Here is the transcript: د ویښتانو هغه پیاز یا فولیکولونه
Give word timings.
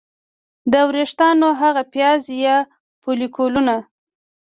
د 0.71 0.73
ویښتانو 0.89 1.47
هغه 1.61 1.83
پیاز 1.93 2.23
یا 2.45 2.57
فولیکولونه 3.01 3.75